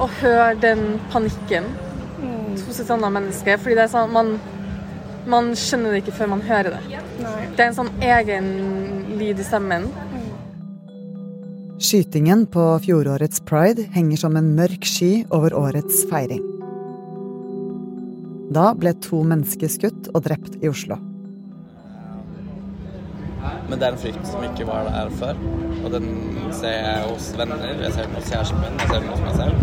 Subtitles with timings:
[0.00, 1.66] å høre den panikken
[2.66, 3.56] hos et annet menneske.
[3.60, 4.36] Fordi det er sånn man,
[5.30, 7.02] man skjønner det ikke før man hører det.
[7.56, 8.48] Det er en sånn egen
[9.20, 9.90] lyd i stemmen.
[11.80, 16.42] Skytingen på fjorårets pride henger som en mørk sky over årets feiring.
[18.52, 20.98] Da ble to mennesker skutt og drept i Oslo.
[23.70, 25.36] Men det er en frykt som ikke var der før.
[25.84, 26.06] Og den
[26.58, 29.34] ser jeg hos venner, jeg ser den hos kjæresten min, jeg ser den hos meg
[29.38, 29.54] selv.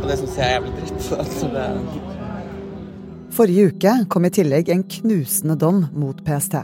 [0.00, 1.00] Og det syns jeg er jævlig dritt.
[1.22, 1.66] Altså det...
[3.36, 6.56] Forrige uke kom i tillegg en knusende dom mot PST.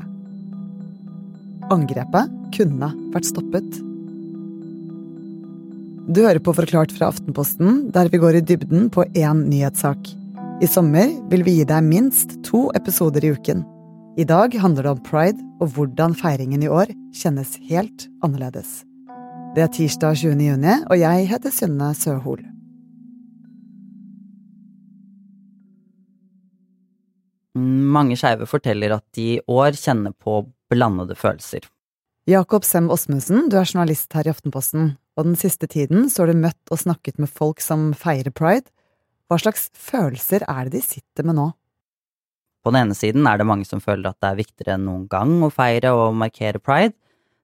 [1.70, 3.78] Angrepet kunne vært stoppet.
[6.12, 10.21] Du hører på Forklart fra Aftenposten, der vi går i dybden på én nyhetssak.
[10.62, 13.64] I sommer vil vi gi deg minst to episoder i uken.
[14.14, 18.84] I dag handler det om pride og hvordan feiringen i år kjennes helt annerledes.
[19.56, 20.44] Det er tirsdag 20.
[20.46, 22.44] juni, og jeg heter Synne Søhol.
[27.58, 31.66] Mange skeive forteller at de i år kjenner på blandede følelser.
[32.30, 36.30] Jakob Sem Osmundsen, du er journalist her i Aftenposten, og den siste tiden så har
[36.30, 38.70] du møtt og snakket med folk som feirer pride.
[39.32, 41.46] Hva slags følelser er det de sitter med nå?
[42.60, 45.06] På den ene siden er det mange som føler at det er viktigere enn noen
[45.08, 46.92] gang å feire og markere pride.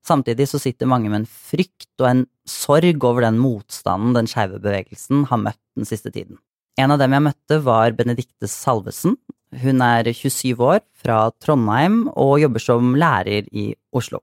[0.05, 4.61] Samtidig så sitter mange med en frykt og en sorg over den motstanden den skeive
[4.61, 6.36] bevegelsen har møtt den siste tiden.
[6.77, 9.16] En av dem jeg møtte, var Benedicte Salvesen.
[9.64, 14.20] Hun er 27 år, fra Trondheim, og jobber som lærer i Oslo.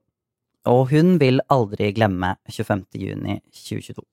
[0.70, 2.86] Og hun vil aldri glemme 25.
[3.02, 4.06] juni 2022.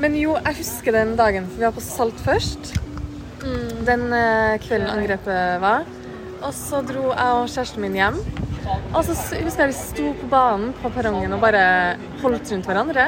[0.00, 2.74] men jo, jeg husker den dagen, for vi var på Salt først.
[3.86, 5.86] Den eh, kvelden angrepet var.
[6.42, 8.18] Og så dro jeg og kjæresten min hjem.
[8.66, 11.62] Og så husker jeg vi sto på banen på perrongen og bare
[12.22, 13.06] holdt rundt hverandre.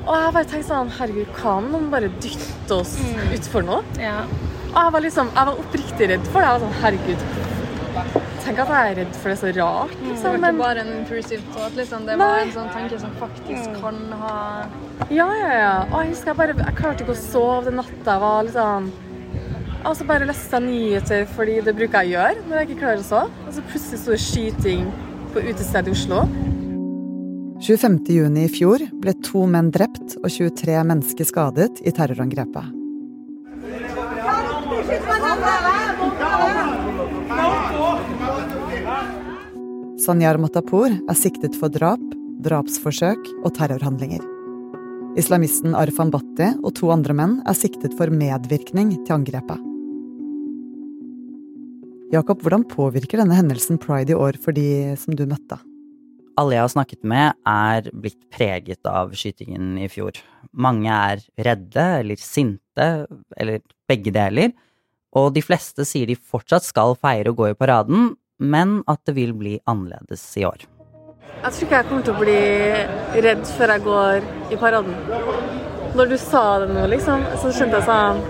[0.00, 2.96] Og jeg bare tenkte sånn Herregud, om noen bare dytter oss
[3.36, 3.82] utfor noe?
[4.70, 6.48] Og jeg var liksom, jeg var oppriktig redd for det.
[6.48, 7.20] Jeg var sånn Herregud,
[8.44, 9.90] tenk at jeg er redd for det så rart.
[10.00, 10.40] Det Liksom.
[10.40, 12.06] var ikke bare en intrusive thought, liksom.
[12.06, 12.26] Det Nei.
[12.26, 14.34] var en sånn tanke som faktisk kan ha
[15.10, 15.72] Ja, ja, ja.
[15.92, 18.10] Og jeg husker jeg bare Jeg klarte ikke å sove den natta.
[18.14, 18.90] Jeg var litt sånn
[19.84, 22.80] Og så bare leste jeg nyheter, fordi det bruker jeg å gjøre når jeg ikke
[22.82, 23.30] klarer å sove.
[23.46, 24.90] Og så plutselig sto det skyting
[25.32, 26.24] på utestedet i Oslo.
[27.60, 27.98] 25.
[28.08, 32.76] juni i fjor ble to menn drept og 23 mennesker skadet i terrorangrepet.
[40.10, 42.00] Sanyar Matapour er siktet for drap,
[42.42, 44.24] drapsforsøk og terrorhandlinger.
[45.20, 49.60] Islamisten Arfan Bhatti og to andre menn er siktet for medvirkning til angrepet.
[52.10, 55.60] Jakob, hvordan påvirker denne hendelsen pride i år for de som du møtte?
[56.42, 60.18] Alle jeg har snakket med, er blitt preget av skytingen i fjor.
[60.50, 62.88] Mange er redde eller sinte,
[63.38, 64.56] eller begge deler.
[65.14, 69.14] Og de fleste sier de fortsatt skal feire og gå i paraden, men at det
[69.16, 70.64] vil bli annerledes i år.
[71.40, 74.96] Jeg tror ikke jeg kommer til å bli redd før jeg går i paraden.
[75.96, 78.22] Når du sa det nå, liksom, så skjønte jeg sånn.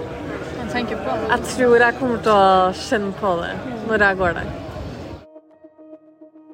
[0.70, 3.54] Jeg tror jeg kommer til å kjenne på det
[3.88, 4.52] når jeg går der.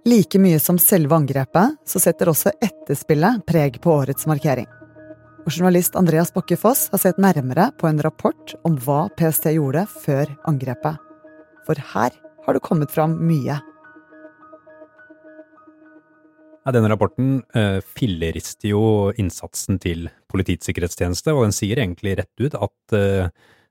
[0.06, 4.69] Like mye som selve angrepet, så setter også etterspillet preg på årets markering.
[5.47, 9.84] Og journalist Andreas Bakke Foss har sett nærmere på en rapport om hva PST gjorde
[9.91, 10.97] før angrepet.
[11.67, 12.15] For her
[12.47, 13.59] har det kommet fram mye.
[16.67, 22.43] Ja, denne rapporten eh, fillerister jo innsatsen til Politiets sikkerhetstjeneste, og den sier egentlig rett
[22.43, 23.29] ut at eh,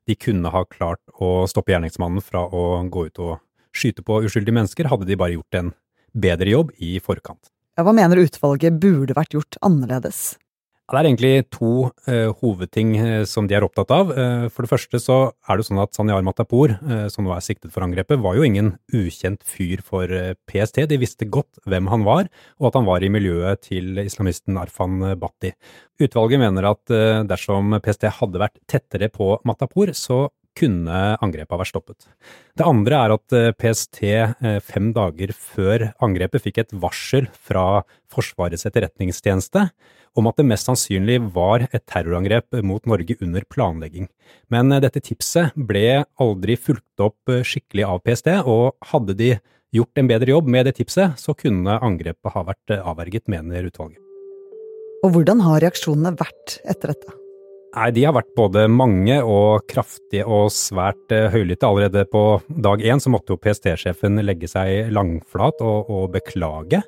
[0.08, 3.34] de kunne ha klart å stoppe gjerningsmannen fra å gå ut og
[3.76, 5.74] skyte på uskyldige mennesker, hadde de bare gjort en
[6.16, 7.52] bedre jobb i forkant.
[7.76, 10.38] Ja, hva mener utvalget burde vært gjort annerledes?
[10.86, 11.70] Det er egentlig to
[12.06, 14.12] eh, hovedting eh, som de er opptatt av.
[14.14, 15.16] Eh, for det første så
[15.50, 18.46] er det sånn at Sanyar Matapour, eh, som nå er siktet for angrepet, var jo
[18.46, 20.14] ingen ukjent fyr for
[20.46, 20.84] PST.
[20.92, 22.30] De visste godt hvem han var,
[22.62, 25.56] og at han var i miljøet til islamisten Arfan Bhatti.
[26.06, 26.94] Utvalget mener at
[27.32, 32.08] dersom PST hadde vært tettere på Matapour, så kunne angrepet vært stoppet.
[32.58, 37.84] Det andre er at eh, PST eh, fem dager før angrepet fikk et varsel fra
[38.12, 39.68] Forsvarets etterretningstjeneste
[40.16, 44.08] om at det mest sannsynlig var et terrorangrep mot Norge under planlegging.
[44.54, 49.34] Men eh, dette tipset ble aldri fulgt opp skikkelig av PST, og hadde de
[49.76, 54.00] gjort en bedre jobb med det tipset, så kunne angrepet ha vært avverget, mener utvalget.
[55.04, 57.20] Og hvordan har reaksjonene vært etter dette?
[57.76, 61.68] Nei, de har vært både mange og kraftige og svært eh, høylytte.
[61.68, 66.80] Allerede på dag én så måtte jo PST-sjefen legge seg langflat og, og beklage.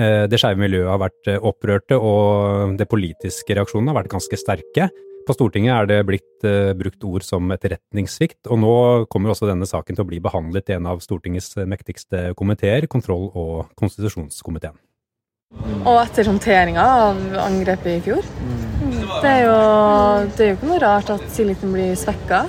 [0.00, 4.40] Eh, det skeive miljøet har vært eh, opprørte, og de politiske reaksjonene har vært ganske
[4.40, 4.88] sterke.
[5.28, 6.46] På Stortinget er det blitt
[6.80, 8.72] brukt ord som etterretningssvikt, og nå
[9.12, 13.30] kommer også denne saken til å bli behandlet i en av Stortingets mektigste komiteer, kontroll-
[13.30, 14.74] og konstitusjonskomiteen.
[15.84, 18.26] Og etter håndteringa av angrepet i fjor.
[19.22, 19.58] Det er jo,
[20.34, 22.40] det er jo ikke noe rart at tilliten blir svekka.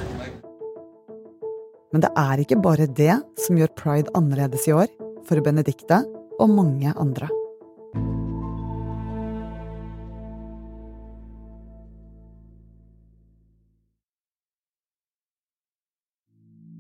[1.94, 4.88] Men det er ikke bare det som gjør pride annerledes i år,
[5.28, 6.00] for Benedicte
[6.42, 7.28] og mange andre.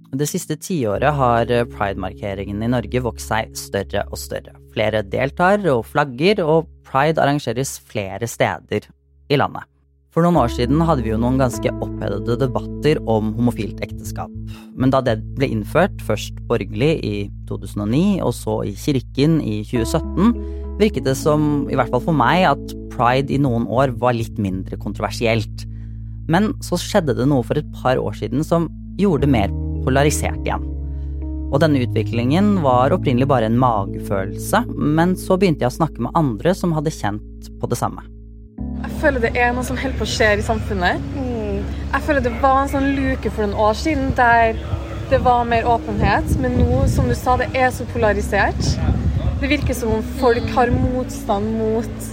[0.10, 4.58] Det siste tiåret har pride-markeringen i Norge vokst seg større og større.
[4.74, 8.90] Flere deltar og flagger, og pride arrangeres flere steder
[9.30, 9.70] i landet.
[10.14, 14.30] For noen år siden hadde vi jo noen ganske opphedede debatter om homofilt ekteskap.
[14.78, 17.14] Men da det ble innført, først borgerlig i
[17.50, 20.36] 2009 og så i kirken i 2017,
[20.78, 24.38] virket det som, i hvert fall for meg, at pride i noen år var litt
[24.38, 25.66] mindre kontroversielt.
[26.30, 28.70] Men så skjedde det noe for et par år siden som
[29.02, 30.70] gjorde det mer polarisert igjen.
[31.54, 36.14] Og denne utviklingen var opprinnelig bare en magefølelse, men så begynte jeg å snakke med
[36.18, 38.06] andre som hadde kjent på det samme.
[38.84, 41.04] Jeg føler det er noe som holder på å skje i samfunnet.
[41.94, 44.58] Jeg føler det var en sånn luke for noen år siden der
[45.12, 48.60] det var mer åpenhet, men nå, som du sa, det er så polarisert.
[49.40, 52.08] Det virker som om folk har motstand mot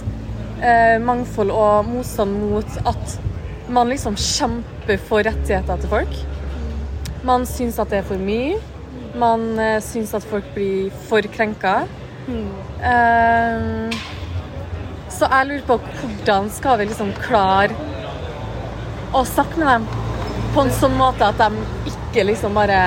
[0.61, 3.17] eh, mangfold og motstand mot at
[3.71, 6.19] man liksom kjemper for rettigheter til folk.
[7.27, 8.59] Man syns at det er for mye.
[9.19, 11.81] Man eh, syns at folk blir for krenka.
[12.27, 12.49] Mm.
[12.91, 14.01] Eh,
[15.21, 17.75] så jeg lurer på hvordan skal vi liksom klare
[19.13, 19.83] å snakke med dem
[20.55, 22.79] på en sånn måte at de ikke liksom bare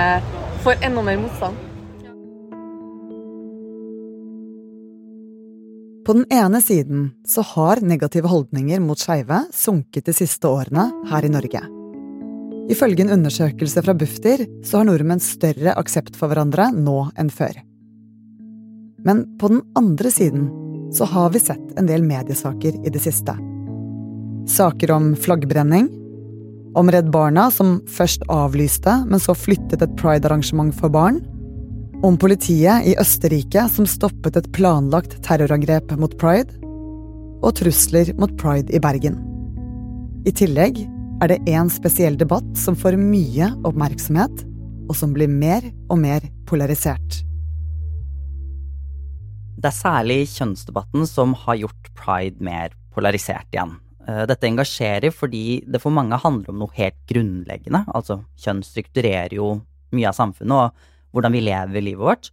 [0.64, 1.60] får enda mer motstand.
[6.04, 11.24] På den ene siden så har negative holdninger mot skeive sunket de siste årene her
[11.24, 11.62] i Norge.
[12.72, 17.62] Ifølge en undersøkelse fra Bufdir så har nordmenn større aksept for hverandre nå enn før.
[19.04, 20.50] Men på den andre siden
[20.94, 23.34] så har vi sett en del mediesaker i det siste.
[24.50, 25.88] Saker om flaggbrenning,
[26.74, 31.20] om Redd Barna som først avlyste, men så flyttet et pride-arrangement for barn,
[32.04, 36.52] om politiet i Østerrike som stoppet et planlagt terrorangrep mot pride,
[37.44, 39.18] og trusler mot pride i Bergen.
[40.28, 40.82] I tillegg
[41.22, 44.44] er det én spesiell debatt som får mye oppmerksomhet,
[44.88, 47.22] og som blir mer og mer polarisert.
[49.64, 53.78] Det er særlig kjønnsdebatten som har gjort pride mer polarisert igjen.
[54.04, 57.80] Eh, dette engasjerer fordi det for mange handler om noe helt grunnleggende.
[57.96, 59.54] Altså, kjønn strukturerer jo
[59.96, 62.30] mye av samfunnet og hvordan vi lever livet vårt.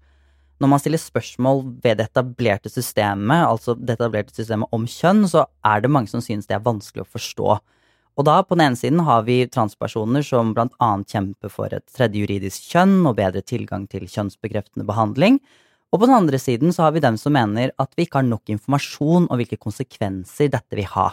[0.60, 5.48] Når man stiller spørsmål ved det etablerte systemet, altså det etablerte systemet om kjønn, så
[5.64, 7.58] er det mange som synes det er vanskelig å forstå.
[8.20, 11.88] Og da, på den ene siden, har vi transpersoner som blant annet kjemper for et
[11.96, 15.40] tredje juridisk kjønn og bedre tilgang til kjønnsbekreftende behandling.
[15.92, 18.28] Og på den andre siden så har vi dem som mener at vi ikke har
[18.28, 21.10] nok informasjon om hvilke konsekvenser dette vil ha.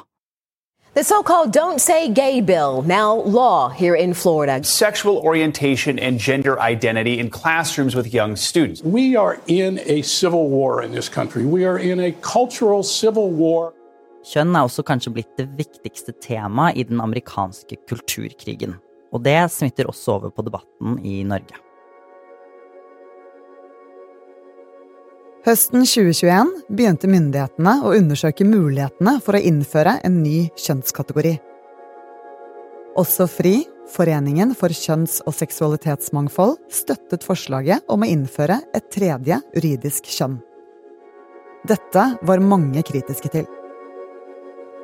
[0.95, 4.65] The so called Don't Say Gay bill, now law here in Florida.
[4.65, 8.83] Sexual orientation and gender identity in classrooms with young students.
[8.83, 11.45] We are in a civil war in this country.
[11.45, 13.73] We are in a cultural civil war.
[14.25, 18.75] Kjønn er også kanskje blitt det viktigste temaet i den amerikanske kulturkrigen.
[19.13, 21.68] Og det smitter også over på debatten i Norge.
[25.49, 31.39] Høsten 2021 begynte myndighetene å undersøke mulighetene for å innføre en ny kjønnskategori.
[33.01, 33.55] Også FRI,
[33.89, 40.37] Foreningen for kjønns- og seksualitetsmangfold, støttet forslaget om å innføre et tredje juridisk kjønn.
[41.65, 43.49] Dette var mange kritiske til.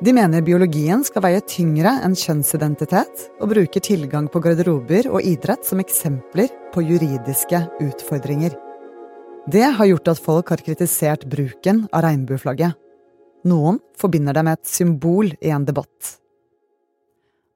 [0.01, 5.61] De mener biologien skal veie tyngre enn kjønnsidentitet, og bruker tilgang på garderober og idrett
[5.61, 8.64] som eksempler på juridiske utfordringer.
[9.45, 12.73] Det har gjort at folk har kritisert bruken av regnbueflagget.
[13.45, 16.15] Noen forbinder det med et symbol i en debatt.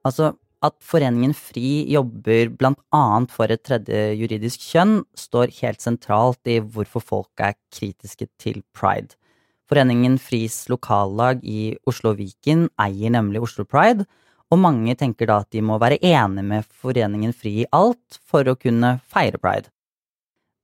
[0.06, 6.52] Altså, at Foreningen FRI jobber blant annet for et tredje juridisk kjønn, står helt sentralt
[6.52, 9.18] i hvorfor folk er kritiske til pride.
[9.66, 14.06] Foreningen FRIs lokallag i Oslo Viken eier nemlig Oslo Pride,
[14.54, 18.46] og mange tenker da at de må være enige med Foreningen FRI i alt for
[18.46, 19.74] å kunne feire pride.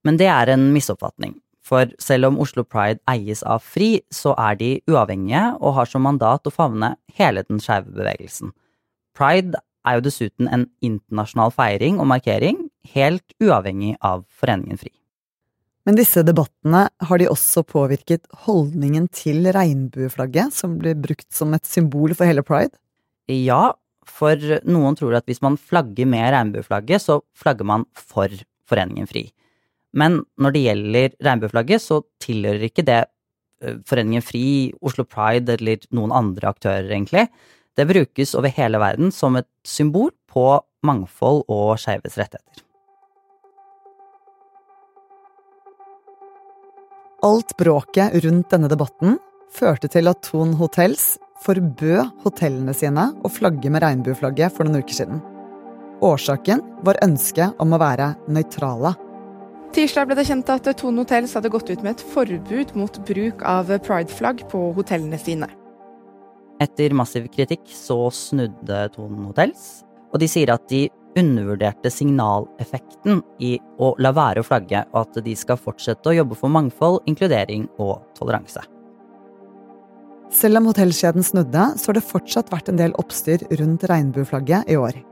[0.05, 1.35] Men det er en misoppfatning.
[1.65, 6.05] For selv om Oslo Pride eies av FRI, så er de uavhengige og har som
[6.05, 8.53] mandat å favne hele den skeive bevegelsen.
[9.17, 14.91] pride er jo dessuten en internasjonal feiring og markering, helt uavhengig av Foreningen FRI.
[15.85, 21.65] Men disse debattene, har de også påvirket holdningen til regnbueflagget, som blir brukt som et
[21.69, 22.73] symbol for hele pride?
[23.29, 28.33] Ja, for noen tror at hvis man flagger med regnbueflagget, så flagger man for
[28.65, 29.27] Foreningen FRI.
[29.95, 33.01] Men når det gjelder regnbueflagget, så tilhører ikke det
[33.63, 34.47] eh, Foreningen FRI,
[34.83, 37.29] Oslo Pride eller noen andre aktører, egentlig.
[37.75, 40.47] Det brukes over hele verden som et symbol på
[40.85, 42.63] mangfold og skeives rettigheter.
[47.25, 49.15] Alt bråket rundt denne debatten
[49.55, 54.99] førte til at Thon Hotels forbød hotellene sine å flagge med regnbueflagget for noen uker
[54.99, 55.23] siden.
[56.05, 58.93] Årsaken var ønsket om å være nøytrale.
[59.75, 63.41] Tirsdag ble det kjent at Tone Hotels hadde gått ut med et forbud mot bruk
[63.43, 65.49] av prideflagg på hotellene sine.
[66.63, 70.85] Etter massiv kritikk så snudde Tone Hotels, og de sier at de
[71.19, 76.37] undervurderte signaleffekten i å la være å flagge, og at de skal fortsette å jobbe
[76.39, 78.63] for mangfold, inkludering og toleranse.
[80.31, 84.79] Selv om hotellkjeden snudde, så har det fortsatt vært en del oppstyr rundt regnbueflagget i
[84.79, 85.03] år.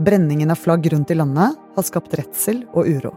[0.00, 3.10] Brenningen av flagg rundt i landet har skapt redsel og uro.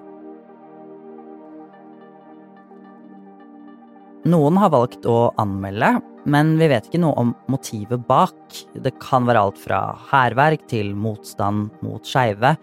[4.28, 5.94] Noen har valgt å anmelde,
[6.28, 8.36] men vi vet ikke noe om motivet bak.
[8.76, 9.80] Det kan være alt fra
[10.12, 12.54] hærverk til motstand mot skeive.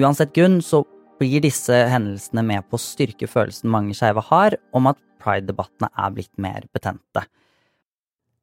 [0.00, 0.80] Uansett grunn så
[1.20, 6.16] blir disse hendelsene med på å styrke følelsen mange skeive har om at pride-debattene er
[6.16, 7.26] blitt mer betente.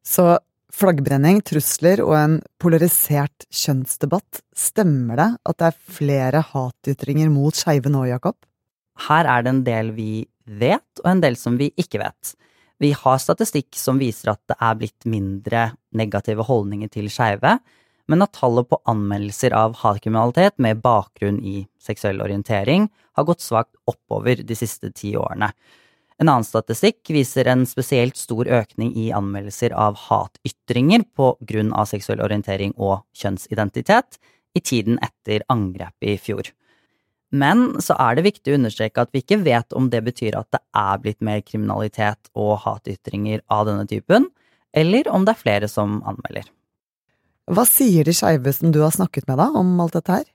[0.06, 0.36] Så
[0.74, 7.92] flaggbrenning, trusler og en polarisert kjønnsdebatt, stemmer det at det er flere hatytringer mot skeive
[7.92, 8.38] nå, Jakob?
[9.08, 10.12] Her er det en del vi
[10.46, 12.36] vet, og en del som vi ikke vet.
[12.80, 17.58] Vi har statistikk som viser at det er blitt mindre negative holdninger til skeive,
[18.10, 22.88] men at tallet på anmeldelser av hatkriminalitet med bakgrunn i seksuell orientering
[23.20, 25.52] har gått svakt oppover de siste ti årene.
[26.20, 31.88] En annen statistikk viser en spesielt stor økning i anmeldelser av hatytringer på grunn av
[31.88, 34.20] seksuell orientering og kjønnsidentitet
[34.58, 36.52] i tiden etter angrepet i fjor.
[37.32, 40.50] Men så er det viktig å understreke at vi ikke vet om det betyr at
[40.52, 44.28] det er blitt mer kriminalitet og hatytringer av denne typen,
[44.76, 46.50] eller om det er flere som anmelder.
[47.50, 50.26] Hva sier de skeive som du har snakket med da, om alt dette her?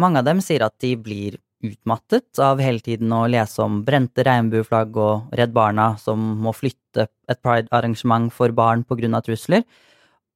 [0.00, 4.24] Mange av dem sier at de blir utmattet av hele tiden å lese om brente
[4.26, 9.64] regnbueflagg og Redd Barna som må flytte et pride-arrangement for barn av trusler,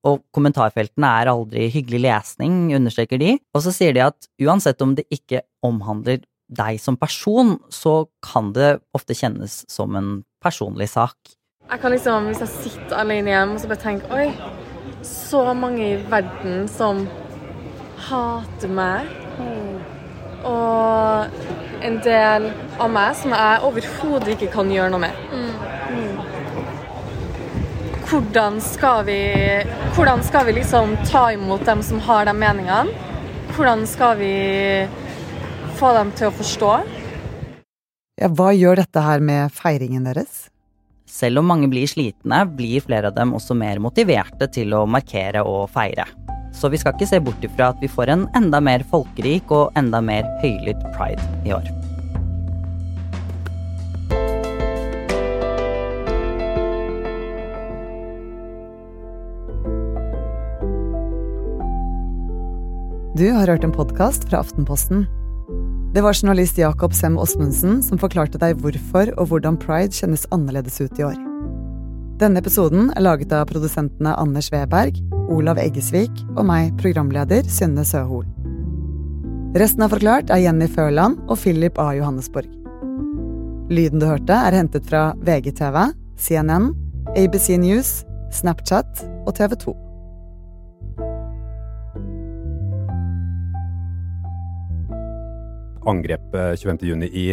[0.07, 3.37] og kommentarfeltene er aldri hyggelig lesning, understreker de.
[3.55, 8.53] Og så sier de at uansett om det ikke omhandler deg som person, så kan
[8.57, 11.17] det ofte kjennes som en personlig sak.
[11.69, 14.31] Jeg kan liksom, Hvis jeg sitter alene hjemme og så bare tenker Oi,
[15.05, 17.05] så mange i verden som
[18.09, 19.98] hater meg.
[20.47, 25.15] Og en del av meg som jeg overhodet ikke kan gjøre noe med.
[28.09, 29.21] Hvordan skal, vi,
[29.97, 32.95] hvordan skal vi liksom ta imot dem som har de meningene?
[33.57, 34.33] Hvordan skal vi
[35.77, 36.71] få dem til å forstå?
[38.19, 40.49] Ja, hva gjør dette her med feiringen deres?
[41.09, 45.45] Selv om mange blir slitne, blir flere av dem også mer motiverte til å markere
[45.47, 46.09] og feire.
[46.59, 49.71] Så vi skal ikke se bort ifra at vi får en enda mer folkerik og
[49.79, 51.69] enda mer høylytt pride i år.
[63.19, 65.07] Du har hørt en podkast fra Aftenposten.
[65.95, 70.79] Det var journalist Jakob Sem Osmundsen som forklarte deg hvorfor og hvordan pride kjennes annerledes
[70.79, 71.17] ut i år.
[72.23, 78.25] Denne episoden er laget av produsentene Anders Weberg, Olav Eggesvik og meg, programleder Synne Søhol.
[79.59, 81.91] Resten av Forklart er Jenny Førland og Philip A.
[81.99, 82.49] Johannesborg.
[83.69, 85.77] Lyden du hørte, er hentet fra VGTV,
[86.17, 86.71] CNN,
[87.13, 87.91] ABC News,
[88.33, 89.75] Snapchat og TV 2.
[95.89, 97.27] Angrepet 25.6 i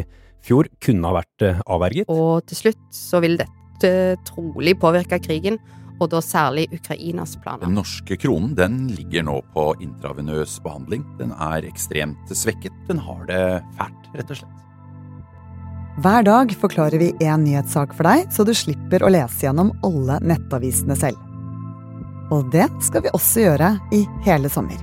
[0.45, 2.11] fjor kunne ha vært eh, avverget.
[2.11, 3.95] Og til slutt så vil dette
[4.27, 5.59] trolig påvirke krigen,
[5.99, 7.63] og da særlig Ukrainas planer.
[7.65, 11.05] Den norske kronen den ligger nå på intravenøs behandling.
[11.19, 12.75] Den er ekstremt svekket.
[12.89, 13.43] Den har det
[13.79, 14.61] fælt, rett og slett.
[16.03, 20.19] Hver dag forklarer vi én nyhetssak for deg, så du slipper å lese gjennom alle
[20.27, 21.21] nettavisene selv.
[22.35, 24.81] Og det skal vi også gjøre i hele sommer.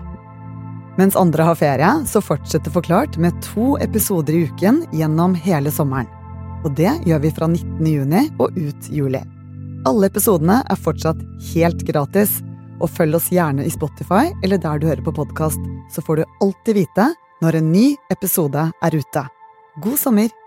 [0.96, 6.08] Mens andre har ferie, så fortsetter Forklart med to episoder i uken gjennom hele sommeren.
[6.62, 7.86] Og det gjør vi fra 19.
[7.88, 9.22] juni og ut juli.
[9.88, 11.22] Alle episodene er fortsatt
[11.52, 12.40] helt gratis,
[12.82, 15.60] Og følg oss gjerne i Spotify eller der du hører på podkast,
[15.94, 17.04] så får du alltid vite
[17.42, 19.22] når en ny episode er ute.
[19.78, 20.41] God sommer!